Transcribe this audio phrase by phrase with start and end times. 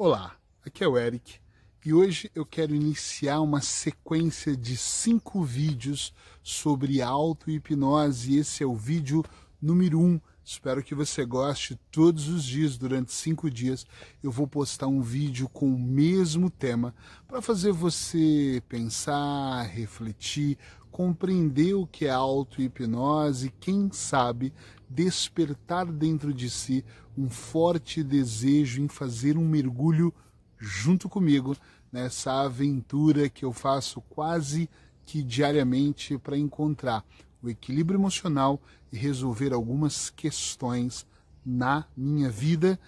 [0.00, 1.40] Olá, aqui é o Eric
[1.84, 8.38] e hoje eu quero iniciar uma sequência de cinco vídeos sobre auto-hipnose.
[8.38, 9.24] Esse é o vídeo
[9.60, 10.20] número um.
[10.44, 11.76] Espero que você goste.
[11.90, 13.84] Todos os dias, durante cinco dias,
[14.22, 16.94] eu vou postar um vídeo com o mesmo tema
[17.26, 20.56] para fazer você pensar, refletir,
[20.90, 24.52] compreender o que é auto-hipnose, quem sabe
[24.88, 26.84] despertar dentro de si
[27.16, 30.12] um forte desejo em fazer um mergulho
[30.58, 31.56] junto comigo
[31.92, 34.68] nessa aventura que eu faço quase
[35.04, 37.04] que diariamente para encontrar
[37.42, 38.60] o equilíbrio emocional
[38.92, 41.06] e resolver algumas questões
[41.44, 42.78] na minha vida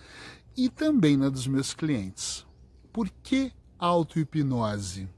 [0.56, 2.46] e também na dos meus clientes.
[2.92, 5.08] Por que auto-hipnose?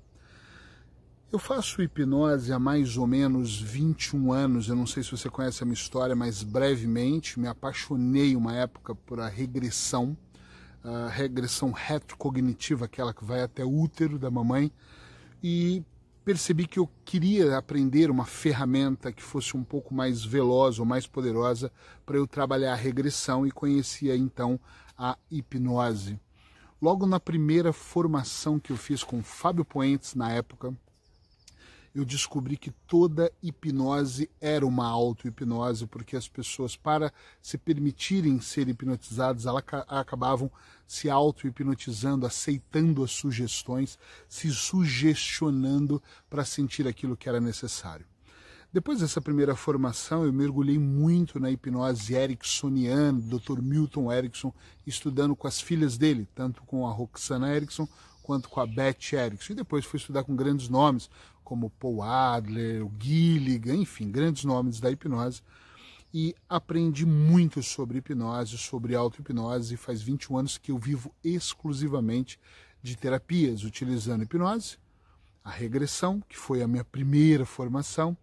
[1.33, 4.69] Eu faço hipnose há mais ou menos 21 anos.
[4.69, 8.95] Eu não sei se você conhece a minha história, mas brevemente me apaixonei uma época
[8.95, 10.15] por a regressão,
[10.85, 14.71] a regressão retrocognitiva, aquela que vai até o útero da mamãe,
[15.43, 15.83] e
[16.23, 21.07] percebi que eu queria aprender uma ferramenta que fosse um pouco mais veloz ou mais
[21.07, 21.73] poderosa
[22.05, 24.61] para eu trabalhar a regressão e conhecia então
[24.99, 26.21] a hipnose.
[26.81, 30.77] Logo na primeira formação que eu fiz com Fábio Poentes na época,
[31.95, 38.69] eu descobri que toda hipnose era uma auto-hipnose, porque as pessoas, para se permitirem ser
[38.69, 40.51] hipnotizadas, elas acabavam
[40.87, 43.99] se auto-hipnotizando, aceitando as sugestões,
[44.29, 48.07] se sugestionando para sentir aquilo que era necessário.
[48.73, 53.61] Depois dessa primeira formação, eu mergulhei muito na hipnose ericksoniana, Dr.
[53.61, 54.51] Milton Erickson,
[54.87, 57.87] estudando com as filhas dele, tanto com a Roxana Erickson
[58.23, 59.53] quanto com a Beth Erickson.
[59.53, 61.11] E depois fui estudar com grandes nomes,
[61.45, 65.43] como Paul Adler, o Gilligan, enfim, grandes nomes da hipnose.
[66.15, 69.77] E aprendi muito sobre hipnose, sobre auto-hipnose.
[69.77, 72.39] Faz 21 anos que eu vivo exclusivamente
[72.83, 74.77] de terapias, utilizando hipnose,
[75.45, 78.17] a regressão, que foi a minha primeira formação,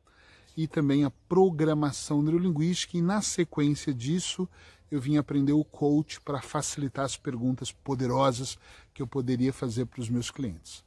[0.56, 2.98] e também a programação neurolinguística.
[2.98, 4.48] E na sequência disso,
[4.92, 8.58] eu vim aprender o coach para facilitar as perguntas poderosas
[8.94, 10.84] que eu poderia fazer para os meus clientes.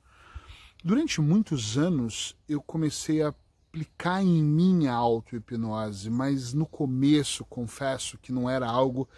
[0.84, 3.32] Durante muitos anos eu comecei a
[3.72, 9.08] aplicar em mim a auto-hipnose, mas no começo, confesso que não era algo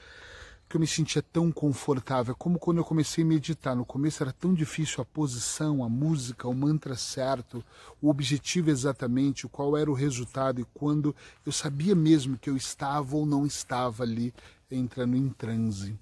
[0.68, 3.76] que eu me sentia tão confortável, como quando eu comecei a meditar.
[3.76, 7.64] No começo era tão difícil a posição, a música, o mantra certo,
[8.00, 11.14] o objetivo exatamente, qual era o resultado e quando
[11.44, 14.32] eu sabia mesmo que eu estava ou não estava ali
[14.70, 15.98] entrando em transe.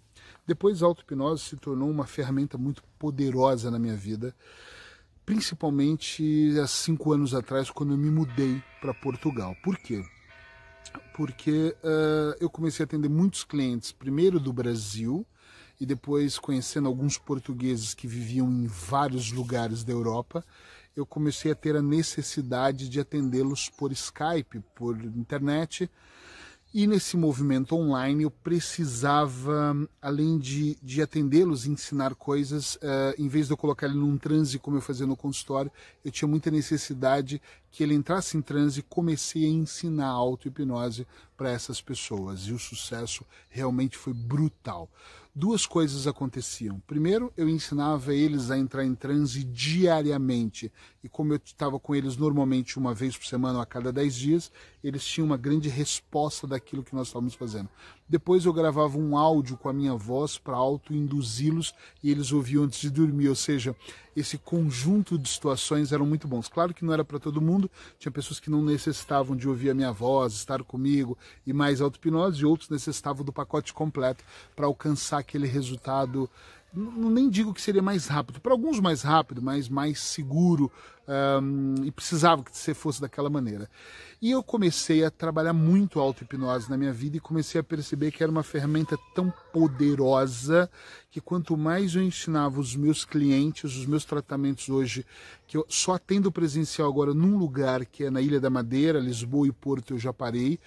[0.46, 4.34] Depois a auto-hipnose se tornou uma ferramenta muito poderosa na minha vida
[5.24, 9.54] principalmente há cinco anos atrás, quando eu me mudei para Portugal.
[9.62, 10.04] Por quê?
[11.14, 15.26] Porque uh, eu comecei a atender muitos clientes, primeiro do Brasil,
[15.80, 20.44] e depois conhecendo alguns portugueses que viviam em vários lugares da Europa,
[20.94, 25.90] eu comecei a ter a necessidade de atendê-los por Skype, por internet,
[26.74, 33.46] e nesse movimento online eu precisava, além de, de atendê-los, ensinar coisas, uh, em vez
[33.46, 35.70] de eu colocar ele num transe como eu fazia no consultório,
[36.02, 41.06] eu tinha muita necessidade que ele entrasse em transe e comecei a ensinar auto-hipnose
[41.36, 42.42] para essas pessoas.
[42.42, 44.88] E o sucesso realmente foi brutal
[45.34, 46.80] duas coisas aconteciam.
[46.86, 50.70] Primeiro, eu ensinava eles a entrar em transe diariamente.
[51.02, 54.14] E como eu estava com eles normalmente uma vez por semana ou a cada dez
[54.14, 54.52] dias,
[54.84, 57.68] eles tinham uma grande resposta daquilo que nós estávamos fazendo.
[58.12, 62.78] Depois eu gravava um áudio com a minha voz para auto-induzi-los e eles ouviam antes
[62.78, 63.30] de dormir.
[63.30, 63.74] Ou seja,
[64.14, 66.46] esse conjunto de situações eram muito bons.
[66.46, 69.74] Claro que não era para todo mundo, tinha pessoas que não necessitavam de ouvir a
[69.74, 74.22] minha voz, estar comigo e mais auto-hipnose, e outros necessitavam do pacote completo
[74.54, 76.28] para alcançar aquele resultado
[76.74, 80.72] nem digo que seria mais rápido, para alguns mais rápido, mas mais seguro
[81.06, 83.68] um, e precisava que você fosse daquela maneira.
[84.20, 88.22] E eu comecei a trabalhar muito auto-hipnose na minha vida e comecei a perceber que
[88.22, 90.70] era uma ferramenta tão poderosa
[91.10, 95.04] que quanto mais eu ensinava os meus clientes, os meus tratamentos hoje,
[95.46, 99.46] que eu só atendo presencial agora num lugar que é na Ilha da Madeira, Lisboa
[99.46, 100.58] e Porto eu já parei,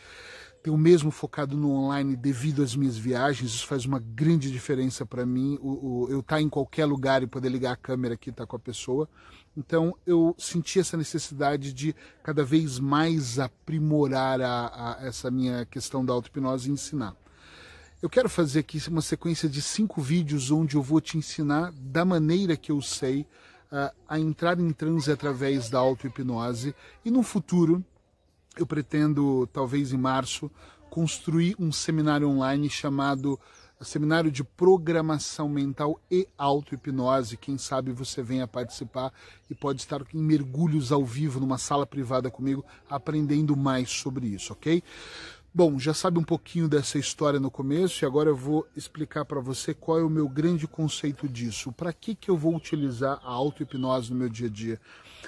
[0.65, 5.23] tenho mesmo focado no online devido às minhas viagens, isso faz uma grande diferença para
[5.23, 8.29] mim, o, o, eu estar tá em qualquer lugar e poder ligar a câmera aqui
[8.29, 9.07] e estar tá com a pessoa.
[9.55, 16.03] Então eu senti essa necessidade de cada vez mais aprimorar a, a essa minha questão
[16.03, 17.15] da auto-hipnose e ensinar.
[18.01, 22.03] Eu quero fazer aqui uma sequência de cinco vídeos onde eu vou te ensinar da
[22.03, 23.21] maneira que eu sei
[23.71, 26.73] uh, a entrar em transe através da auto-hipnose
[27.05, 27.85] e no futuro
[28.57, 30.49] eu pretendo, talvez em março,
[30.89, 33.39] construir um seminário online chamado
[33.85, 37.37] seminário de programação mental e auto-hipnose.
[37.37, 39.13] Quem sabe você venha participar
[39.49, 44.53] e pode estar em mergulhos ao vivo numa sala privada comigo, aprendendo mais sobre isso,
[44.53, 44.83] ok?
[45.57, 49.39] Bom, já sabe um pouquinho dessa história no começo e agora eu vou explicar para
[49.39, 51.71] você qual é o meu grande conceito disso.
[51.71, 54.81] Para que, que eu vou utilizar a auto-hipnose no meu dia a dia?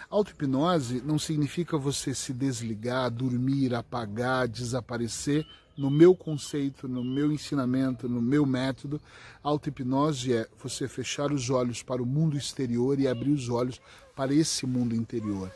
[0.10, 5.48] Auto-hipnose não significa você se desligar, dormir, apagar, desaparecer.
[5.78, 9.00] No meu conceito, no meu ensinamento, no meu método,
[9.42, 13.80] auto-hipnose é você fechar os olhos para o mundo exterior e abrir os olhos
[14.14, 15.50] para esse mundo interior.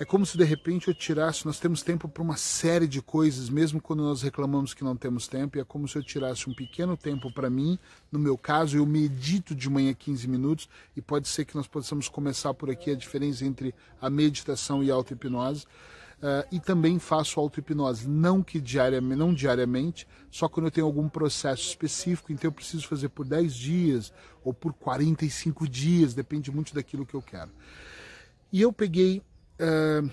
[0.00, 3.48] É como se de repente eu tirasse, nós temos tempo para uma série de coisas,
[3.48, 6.54] mesmo quando nós reclamamos que não temos tempo, e é como se eu tirasse um
[6.54, 7.76] pequeno tempo para mim,
[8.12, 12.08] no meu caso, eu medito de manhã 15 minutos, e pode ser que nós possamos
[12.08, 15.66] começar por aqui a diferença entre a meditação e a auto-hipnose.
[16.18, 21.08] Uh, e também faço auto-hipnose, não que diariamente, não diariamente, só quando eu tenho algum
[21.08, 24.12] processo específico, então eu preciso fazer por 10 dias
[24.44, 27.50] ou por 45 dias, depende muito daquilo que eu quero.
[28.52, 29.22] E eu peguei
[29.60, 30.10] uh,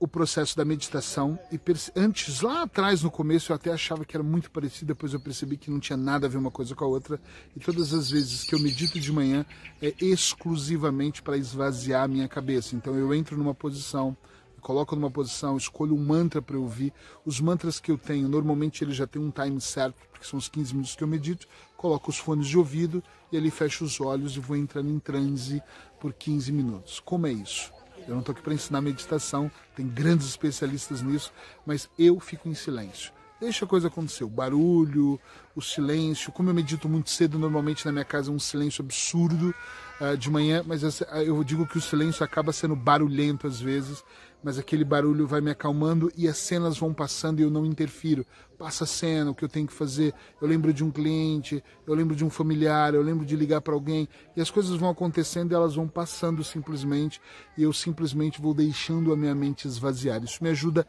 [0.00, 1.60] o processo da meditação e
[1.94, 5.58] antes lá atrás no começo eu até achava que era muito parecido depois eu percebi
[5.58, 7.20] que não tinha nada a ver uma coisa com a outra
[7.54, 9.44] e todas as vezes que eu medito de manhã
[9.82, 12.74] é exclusivamente para esvaziar a minha cabeça.
[12.74, 14.16] Então eu entro numa posição
[14.62, 16.92] coloco numa posição escolho um mantra para eu ouvir.
[17.24, 20.48] Os mantras que eu tenho normalmente ele já tem um time certo porque são os
[20.48, 21.46] 15 minutos que eu medito
[21.76, 25.62] coloco os fones de ouvido e ali fecho os olhos e vou entrando em transe
[25.98, 27.00] por 15 minutos.
[27.00, 27.79] Como é isso
[28.10, 31.32] eu não estou aqui para ensinar meditação, tem grandes especialistas nisso,
[31.64, 33.12] mas eu fico em silêncio.
[33.40, 35.18] Deixa a coisa acontecer, o barulho,
[35.54, 36.30] o silêncio.
[36.30, 39.54] Como eu medito muito cedo, normalmente na minha casa é um silêncio absurdo
[40.00, 40.82] uh, de manhã, mas
[41.24, 44.04] eu digo que o silêncio acaba sendo barulhento às vezes,
[44.42, 48.26] mas aquele barulho vai me acalmando e as cenas vão passando e eu não interfiro.
[48.58, 50.14] Passa a cena, o que eu tenho que fazer.
[50.40, 53.74] Eu lembro de um cliente, eu lembro de um familiar, eu lembro de ligar para
[53.74, 57.20] alguém e as coisas vão acontecendo e elas vão passando simplesmente
[57.56, 60.22] e eu simplesmente vou deixando a minha mente esvaziar.
[60.24, 60.86] Isso me ajuda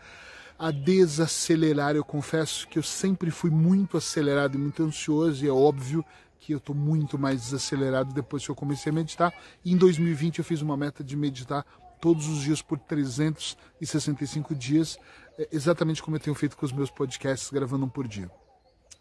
[0.58, 1.96] a desacelerar.
[1.96, 6.06] Eu confesso que eu sempre fui muito acelerado e muito ansioso e é óbvio
[6.40, 9.34] que eu estou muito mais desacelerado depois que eu comecei a meditar.
[9.64, 11.66] E em 2020 eu fiz uma meta de meditar
[12.02, 14.98] todos os dias por 365 dias,
[15.38, 18.30] é, exatamente como eu tenho feito com os meus podcasts, gravando um por dia.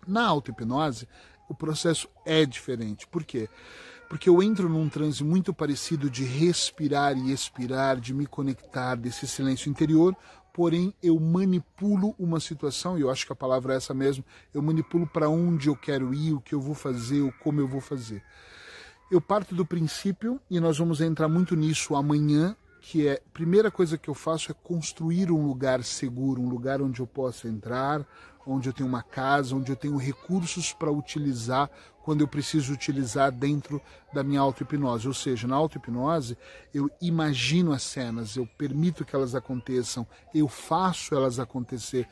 [0.06, 1.08] Na auto-hipnose,
[1.49, 3.06] o processo é diferente.
[3.06, 3.49] Por quê?
[4.08, 9.26] Porque eu entro num transe muito parecido de respirar e expirar, de me conectar desse
[9.26, 10.17] silêncio interior,
[10.52, 14.61] porém eu manipulo uma situação, e eu acho que a palavra é essa mesmo, eu
[14.61, 17.81] manipulo para onde eu quero ir, o que eu vou fazer, o como eu vou
[17.81, 18.23] fazer.
[19.11, 23.71] Eu parto do princípio, e nós vamos entrar muito nisso amanhã, que é, a primeira
[23.71, 28.06] coisa que eu faço é construir um lugar seguro, um lugar onde eu possa entrar,
[28.47, 31.71] onde eu tenho uma casa, onde eu tenho recursos para utilizar
[32.03, 33.81] quando eu preciso utilizar dentro
[34.12, 35.06] da minha auto-hipnose.
[35.06, 36.37] Ou seja, na auto-hipnose
[36.73, 42.09] eu imagino as cenas, eu permito que elas aconteçam, eu faço elas acontecer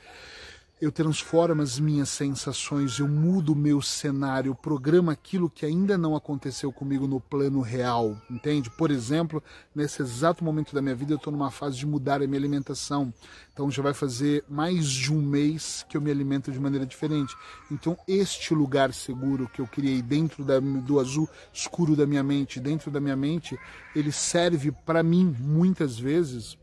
[0.81, 5.99] eu transformo as minhas sensações, eu mudo o meu cenário, eu programo aquilo que ainda
[5.99, 8.71] não aconteceu comigo no plano real, entende?
[8.71, 9.43] Por exemplo,
[9.75, 13.13] nesse exato momento da minha vida, eu estou numa fase de mudar a minha alimentação.
[13.53, 17.35] Então já vai fazer mais de um mês que eu me alimento de maneira diferente.
[17.71, 22.61] Então este lugar seguro que eu criei dentro da, do azul escuro da minha mente,
[22.61, 23.59] dentro da minha mente,
[23.97, 26.57] ele serve para mim muitas vezes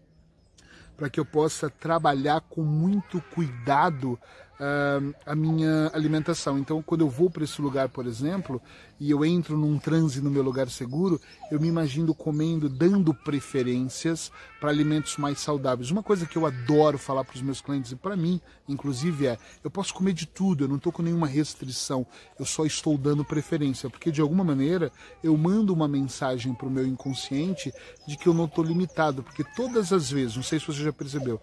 [0.96, 4.20] para que eu possa trabalhar com muito cuidado
[4.60, 6.58] uh, a minha alimentação.
[6.58, 8.62] Então, quando eu vou para esse lugar, por exemplo,
[9.00, 11.20] e eu entro num transe no meu lugar seguro,
[11.52, 15.92] eu me imagino comendo, dando preferências para alimentos mais saudáveis.
[15.92, 19.38] Uma coisa que eu adoro falar para os meus clientes e para mim, inclusive, é:
[19.64, 22.06] eu posso comer de tudo, eu não estou com nenhuma restrição,
[22.40, 24.92] eu só estou dando preferência, porque de alguma maneira
[25.24, 27.74] eu mando uma mensagem para o meu inconsciente
[28.08, 30.94] de que eu não estou limitado, porque todas as vezes, não sei se você já
[30.94, 31.42] percebeu,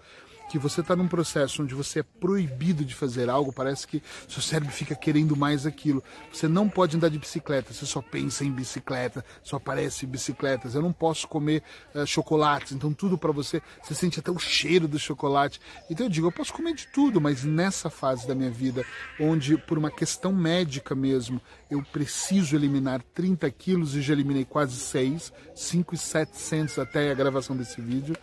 [0.52, 4.42] que você está num processo onde você é proibido de fazer algo, parece que seu
[4.42, 6.04] cérebro fica querendo mais aquilo.
[6.30, 10.74] Você não pode andar de bicicleta, você só pensa em bicicleta, só aparece bicicletas.
[10.74, 11.62] Eu não posso comer
[11.94, 15.58] uh, chocolates, então tudo para você, você sente até o cheiro do chocolate.
[15.88, 18.84] Então eu digo, eu posso comer de tudo, mas nessa fase da minha vida,
[19.18, 21.40] onde por uma questão médica mesmo,
[21.70, 27.80] eu preciso eliminar 30 quilos e já eliminei quase 6, 5,700 até a gravação desse
[27.80, 28.14] vídeo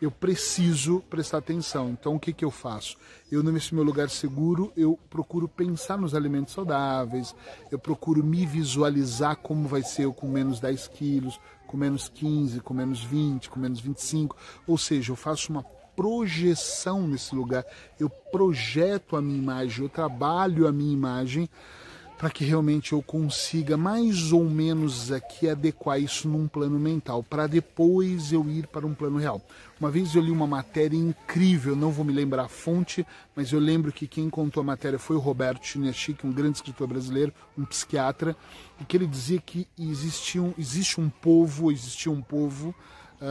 [0.00, 1.90] eu preciso prestar atenção.
[1.90, 2.96] Então, o que, que eu faço?
[3.30, 7.34] Eu, nesse meu lugar seguro, eu procuro pensar nos alimentos saudáveis,
[7.70, 12.60] eu procuro me visualizar como vai ser eu com menos 10 quilos, com menos 15,
[12.60, 14.36] com menos 20, com menos 25.
[14.66, 15.62] Ou seja, eu faço uma
[15.94, 17.64] projeção nesse lugar,
[17.98, 21.48] eu projeto a minha imagem, eu trabalho a minha imagem
[22.20, 27.46] para que realmente eu consiga mais ou menos aqui adequar isso num plano mental, para
[27.46, 29.40] depois eu ir para um plano real.
[29.80, 33.58] Uma vez eu li uma matéria incrível, não vou me lembrar a fonte, mas eu
[33.58, 37.64] lembro que quem contou a matéria foi o Roberto Chiniachik, um grande escritor brasileiro, um
[37.64, 38.36] psiquiatra,
[38.78, 42.74] e que ele dizia que existia um, existe um povo, existia um povo,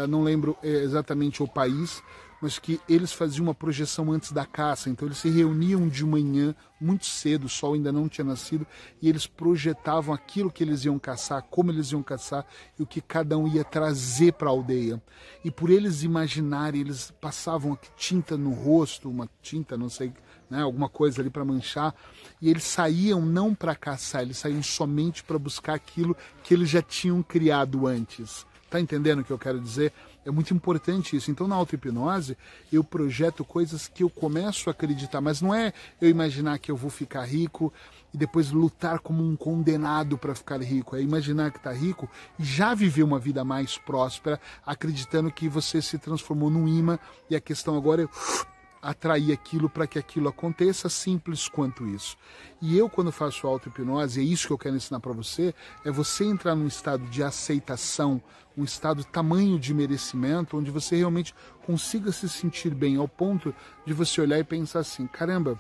[0.07, 2.01] não lembro exatamente o país,
[2.41, 6.55] mas que eles faziam uma projeção antes da caça, então eles se reuniam de manhã,
[6.79, 8.65] muito cedo, o sol ainda não tinha nascido,
[9.01, 12.45] e eles projetavam aquilo que eles iam caçar, como eles iam caçar
[12.77, 15.01] e o que cada um ia trazer para a aldeia.
[15.43, 20.13] E por eles imaginarem, eles passavam tinta no rosto, uma tinta, não sei,
[20.49, 21.93] né, alguma coisa ali para manchar,
[22.41, 26.81] e eles saíam não para caçar, eles saíam somente para buscar aquilo que eles já
[26.81, 28.47] tinham criado antes.
[28.69, 29.91] Tá entendendo o que eu quero dizer?
[30.23, 31.31] É muito importante isso.
[31.31, 32.37] Então, na auto-hipnose,
[32.71, 36.75] eu projeto coisas que eu começo a acreditar, mas não é eu imaginar que eu
[36.75, 37.73] vou ficar rico
[38.13, 40.95] e depois lutar como um condenado para ficar rico.
[40.95, 42.07] É imaginar que está rico
[42.37, 46.99] e já viver uma vida mais próspera, acreditando que você se transformou num imã
[47.29, 52.17] e a questão agora é atrair aquilo para que aquilo aconteça, simples quanto isso.
[52.61, 56.25] E eu, quando faço auto-hipnose, é isso que eu quero ensinar para você, é você
[56.25, 58.21] entrar num estado de aceitação,
[58.57, 61.33] um estado tamanho de merecimento, onde você realmente
[61.65, 63.53] consiga se sentir bem, ao ponto
[63.85, 65.59] de você olhar e pensar assim, caramba,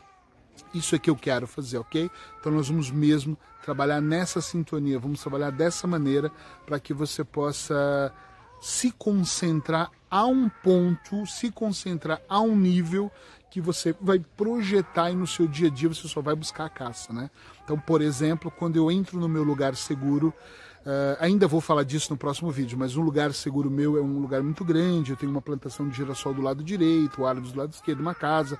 [0.73, 2.09] isso é que eu quero fazer, ok?
[2.39, 6.31] Então nós vamos mesmo trabalhar nessa sintonia, vamos trabalhar dessa maneira
[6.65, 8.13] para que você possa
[8.61, 13.11] se concentrar a um ponto, se concentrar a um nível
[13.49, 16.69] que você vai projetar e no seu dia a dia você só vai buscar a
[16.69, 17.29] caça, né?
[17.63, 20.33] Então, por exemplo, quando eu entro no meu lugar seguro,
[20.81, 24.19] uh, ainda vou falar disso no próximo vídeo, mas um lugar seguro meu é um
[24.19, 27.73] lugar muito grande, eu tenho uma plantação de girassol do lado direito, árvores do lado
[27.73, 28.59] esquerdo, uma casa,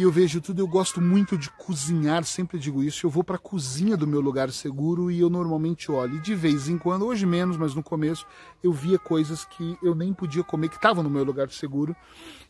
[0.00, 0.62] e eu vejo tudo.
[0.62, 3.04] Eu gosto muito de cozinhar, sempre digo isso.
[3.04, 6.16] Eu vou para a cozinha do meu lugar seguro e eu normalmente olho.
[6.16, 8.26] E de vez em quando, hoje menos, mas no começo,
[8.62, 11.94] eu via coisas que eu nem podia comer, que estavam no meu lugar seguro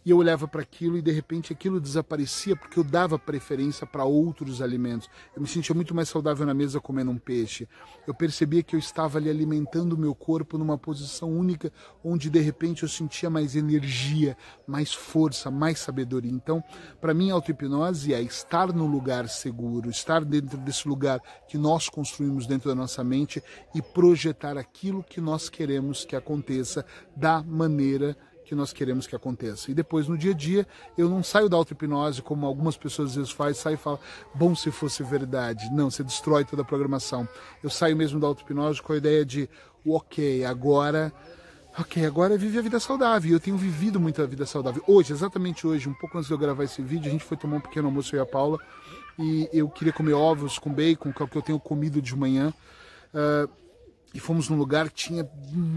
[0.05, 4.05] e eu olhava para aquilo e de repente aquilo desaparecia porque eu dava preferência para
[4.05, 5.09] outros alimentos.
[5.35, 7.69] Eu me sentia muito mais saudável na mesa comendo um peixe.
[8.07, 12.41] Eu percebia que eu estava ali alimentando o meu corpo numa posição única, onde de
[12.41, 16.31] repente eu sentia mais energia, mais força, mais sabedoria.
[16.31, 16.65] Então,
[17.01, 22.47] para mim, auto-hipnose é estar no lugar seguro, estar dentro desse lugar que nós construímos
[22.47, 23.43] dentro da nossa mente
[23.75, 28.17] e projetar aquilo que nós queremos que aconteça da maneira
[28.51, 29.71] que nós queremos que aconteça.
[29.71, 30.67] E depois, no dia a dia,
[30.99, 34.01] eu não saio da auto-hipnose, como algumas pessoas às vezes fazem, sai e fala,
[34.35, 35.71] bom se fosse verdade.
[35.73, 37.29] Não, você destrói toda a programação.
[37.63, 39.49] Eu saio mesmo da auto-hipnose com a ideia de,
[39.87, 41.13] ok, agora
[41.79, 43.31] ok, agora é a vida saudável.
[43.31, 44.83] Eu tenho vivido muito a vida saudável.
[44.85, 47.59] Hoje, exatamente hoje, um pouco antes de eu gravar esse vídeo, a gente foi tomar
[47.59, 48.59] um pequeno almoço, eu e a Paula,
[49.17, 52.17] e eu queria comer ovos com bacon, que é o que eu tenho comido de
[52.17, 52.53] manhã.
[53.15, 53.49] Uh,
[54.13, 55.29] e fomos num lugar que tinha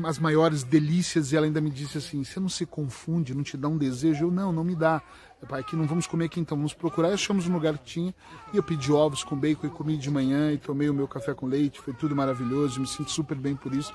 [0.06, 3.56] as maiores delícias e ela ainda me disse assim, você não se confunde, não te
[3.56, 4.26] dá um desejo?
[4.26, 5.02] Eu, não, não me dá.
[5.48, 7.10] Pai, aqui não vamos comer aqui então, vamos procurar.
[7.10, 8.16] E achamos um lugar que tinha
[8.54, 11.34] e eu pedi ovos com bacon e comi de manhã e tomei o meu café
[11.34, 13.94] com leite, foi tudo maravilhoso, me sinto super bem por isso.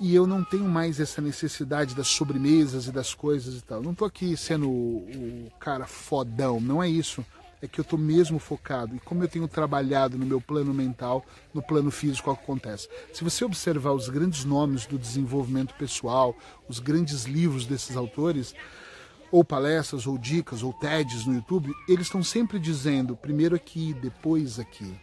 [0.00, 3.80] E eu não tenho mais essa necessidade das sobremesas e das coisas e tal.
[3.82, 7.24] Não tô aqui sendo o, o cara fodão, não é isso
[7.64, 8.94] é que eu estou mesmo focado.
[8.94, 12.88] E como eu tenho trabalhado no meu plano mental, no plano físico, o que acontece?
[13.12, 16.36] Se você observar os grandes nomes do desenvolvimento pessoal,
[16.68, 18.54] os grandes livros desses autores,
[19.32, 24.58] ou palestras, ou dicas, ou TEDs no YouTube, eles estão sempre dizendo primeiro aqui, depois
[24.58, 24.94] aqui.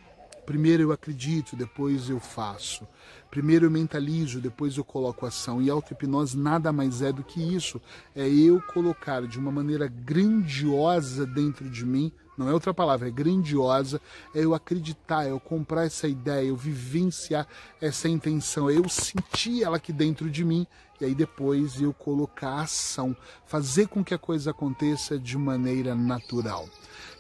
[0.45, 2.87] Primeiro eu acredito, depois eu faço.
[3.31, 5.61] Primeiro eu mentalizo, depois eu coloco ação.
[5.61, 7.81] E auto-hipnose nada mais é do que isso.
[8.15, 13.11] É eu colocar de uma maneira grandiosa dentro de mim não é outra palavra, é
[13.11, 14.01] grandiosa,
[14.33, 17.47] é eu acreditar, é eu comprar essa ideia, eu vivenciar
[17.79, 20.65] essa intenção, é eu sentir ela aqui dentro de mim
[21.01, 23.15] e aí depois eu colocar ação,
[23.46, 26.70] fazer com que a coisa aconteça de maneira natural.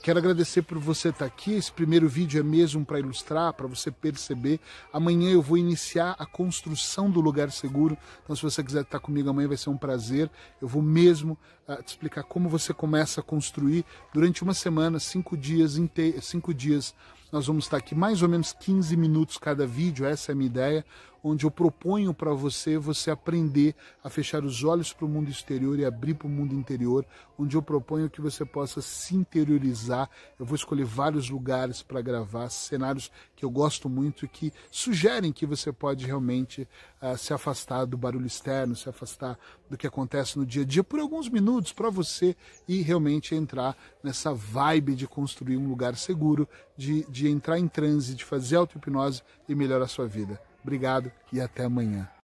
[0.03, 1.53] Quero agradecer por você estar aqui.
[1.53, 4.59] Esse primeiro vídeo é mesmo para ilustrar, para você perceber.
[4.91, 7.95] Amanhã eu vou iniciar a construção do lugar seguro.
[8.23, 10.29] Então, se você quiser estar comigo amanhã, vai ser um prazer.
[10.59, 15.37] Eu vou mesmo uh, te explicar como você começa a construir durante uma semana, cinco
[15.37, 15.77] dias,
[16.21, 16.95] cinco dias
[17.31, 20.47] nós vamos estar aqui mais ou menos 15 minutos cada vídeo, essa é a minha
[20.47, 20.85] ideia,
[21.23, 25.77] onde eu proponho para você você aprender a fechar os olhos para o mundo exterior
[25.77, 27.05] e abrir para o mundo interior,
[27.37, 30.09] onde eu proponho que você possa se interiorizar.
[30.39, 35.31] Eu vou escolher vários lugares para gravar, cenários que eu gosto muito e que sugerem
[35.31, 36.67] que você pode realmente
[37.01, 39.37] uh, se afastar do barulho externo, se afastar
[39.69, 42.35] do que acontece no dia a dia por alguns minutos para você
[42.67, 48.15] e realmente entrar nessa vibe de construir um lugar seguro, de, de entrar em transe,
[48.15, 50.50] de fazer auto-hipnose e melhorar a sua vida.
[50.63, 52.11] Obrigado e até amanhã.